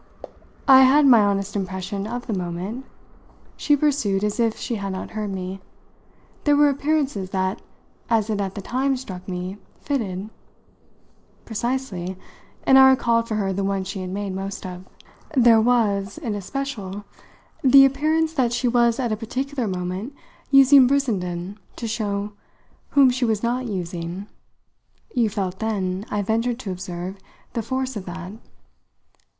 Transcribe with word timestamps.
"I 0.67 0.81
had 0.81 1.05
my 1.05 1.19
honest 1.21 1.55
impression 1.55 2.07
of 2.07 2.25
the 2.25 2.33
moment," 2.33 2.87
she 3.55 3.75
pursued 3.77 4.23
as 4.23 4.39
if 4.39 4.57
she 4.57 4.77
had 4.77 4.93
not 4.93 5.11
heard 5.11 5.29
me. 5.29 5.61
"There 6.43 6.55
were 6.55 6.69
appearances 6.69 7.29
that, 7.29 7.61
as 8.09 8.27
it 8.31 8.41
at 8.41 8.55
the 8.55 8.63
time 8.63 8.97
struck 8.97 9.27
me, 9.29 9.57
fitted." 9.79 10.31
"Precisely" 11.45 12.17
and 12.63 12.79
I 12.79 12.89
recalled 12.89 13.27
for 13.27 13.35
her 13.35 13.53
the 13.53 13.63
one 13.63 13.83
she 13.83 14.01
had 14.01 14.09
made 14.09 14.33
most 14.33 14.65
of. 14.65 14.87
"There 15.37 15.61
was 15.61 16.17
in 16.17 16.33
especial 16.33 17.05
the 17.63 17.85
appearance 17.85 18.33
that 18.33 18.51
she 18.53 18.67
was 18.67 18.99
at 18.99 19.11
a 19.11 19.15
particular 19.15 19.67
moment 19.67 20.15
using 20.49 20.87
Brissenden 20.87 21.59
to 21.75 21.87
show 21.87 22.33
whom 22.89 23.11
she 23.11 23.23
was 23.23 23.43
not 23.43 23.67
using. 23.67 24.25
You 25.13 25.29
felt 25.29 25.59
then," 25.59 26.05
I 26.09 26.23
ventured 26.23 26.57
to 26.61 26.71
observe, 26.71 27.17
"the 27.53 27.61
force 27.61 27.95
of 27.95 28.05
that." 28.05 28.31